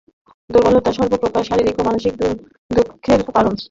[0.49, 2.13] দুর্বলতা সর্বপ্রকার শারীরিক ও মানসিক
[2.71, 3.53] দুঃখের কারণ।